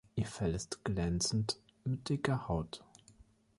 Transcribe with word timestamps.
Ihr 0.15 0.25
Fell 0.25 0.55
ist 0.55 0.83
glänzend 0.83 1.59
mit 1.83 2.09
dicker 2.09 2.47
Haut. 2.47 2.83